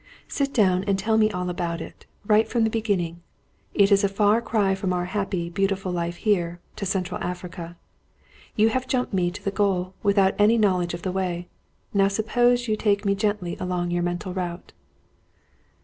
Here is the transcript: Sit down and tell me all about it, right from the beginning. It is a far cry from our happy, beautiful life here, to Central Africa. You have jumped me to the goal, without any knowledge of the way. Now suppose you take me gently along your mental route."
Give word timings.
Sit 0.27 0.51
down 0.51 0.83
and 0.85 0.97
tell 0.97 1.15
me 1.15 1.29
all 1.29 1.47
about 1.47 1.79
it, 1.79 2.07
right 2.25 2.47
from 2.47 2.63
the 2.63 2.71
beginning. 2.71 3.21
It 3.75 3.91
is 3.91 4.03
a 4.03 4.09
far 4.09 4.41
cry 4.41 4.73
from 4.73 4.93
our 4.93 5.05
happy, 5.05 5.47
beautiful 5.47 5.91
life 5.91 6.15
here, 6.15 6.59
to 6.77 6.87
Central 6.87 7.21
Africa. 7.21 7.77
You 8.55 8.69
have 8.69 8.87
jumped 8.87 9.13
me 9.13 9.29
to 9.29 9.43
the 9.45 9.51
goal, 9.51 9.93
without 10.01 10.33
any 10.39 10.57
knowledge 10.57 10.95
of 10.95 11.03
the 11.03 11.11
way. 11.11 11.49
Now 11.93 12.07
suppose 12.07 12.67
you 12.67 12.75
take 12.75 13.05
me 13.05 13.13
gently 13.13 13.55
along 13.59 13.91
your 13.91 14.01
mental 14.01 14.33
route." 14.33 14.73